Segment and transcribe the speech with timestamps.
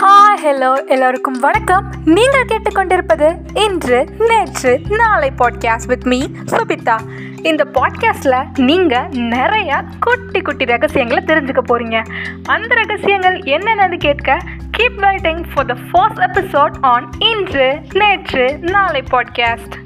[0.00, 1.92] Hello எல்லோருக்கும் வணக்கம்.
[2.04, 6.98] நீங்கள் கேட்டுக்கொண்டிருப்பது இன்று நேற்று நாளை பாட்காஸ்ட் வித் மீ சுபிதா.
[7.42, 12.04] இந்த பாட்காஸ்டில் நீங்கள் நிறைய குட்டி குட்டி ரகசியங்களை தெரிஞ்சுக்க போகிறீங்க
[12.44, 14.38] அந்த ரகசியங்கள் என்னென்னு கேட்க
[14.78, 19.81] keep waiting for the first episode on இன்று நேற்று நாளை பாட்காஸ்ட்